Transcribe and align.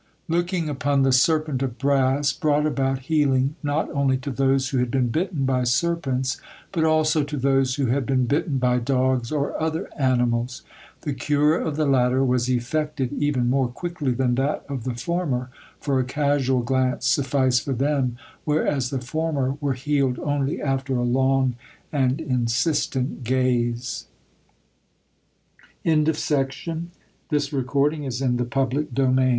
Looking 0.27 0.67
upon 0.67 1.03
the 1.03 1.11
serpent 1.11 1.61
of 1.61 1.77
brass 1.77 2.33
brought 2.33 2.65
about 2.65 3.01
healing 3.11 3.55
not 3.61 3.87
only 3.91 4.17
to 4.25 4.31
those 4.31 4.69
who 4.69 4.79
had 4.79 4.89
been 4.89 5.09
bitten 5.09 5.45
by 5.45 5.63
serpents, 5.63 6.41
but 6.71 6.83
also 6.83 7.23
to 7.23 7.37
those 7.37 7.75
who 7.75 7.85
had 7.85 8.07
been 8.07 8.25
bitten 8.25 8.57
by 8.57 8.79
dogs 8.79 9.31
or 9.31 9.55
other 9.61 9.87
animals. 9.95 10.63
The 11.01 11.13
cure 11.13 11.55
of 11.55 11.75
the 11.75 11.85
latter 11.85 12.23
was 12.25 12.49
effected 12.49 13.13
even 13.13 13.47
more 13.47 13.67
quickly 13.67 14.11
than 14.11 14.33
that 14.41 14.65
of 14.67 14.85
the 14.85 14.95
former, 14.95 15.51
for 15.79 15.99
a 15.99 16.03
casual 16.03 16.63
glance 16.63 17.05
sufficed 17.05 17.63
for 17.63 17.73
them, 17.73 18.17
whereas 18.43 18.89
the 18.89 19.01
former 19.01 19.55
were 19.61 19.73
healed 19.73 20.17
only 20.17 20.59
after 20.59 20.95
a 20.95 21.03
long 21.03 21.53
and 21.91 22.19
insistent 22.19 23.23
g 23.23 23.75